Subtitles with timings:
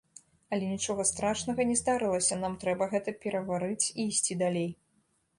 [0.55, 4.69] Але нічога страшнага не здарылася, нам трэба гэта пераварыць і ісці далей.